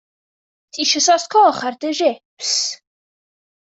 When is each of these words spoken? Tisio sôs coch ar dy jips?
Tisio 0.71 1.01
sôs 1.07 1.25
coch 1.33 1.61
ar 1.67 1.75
dy 1.81 1.91
jips? 1.99 2.51